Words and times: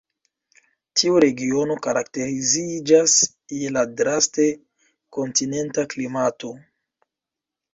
Tiu 1.01 1.17
regiono 1.25 1.75
karakteriziĝas 1.87 3.13
je 3.59 3.71
la 3.77 3.83
draste 4.01 4.49
kontinenta 5.19 5.89
klimato. 5.93 6.53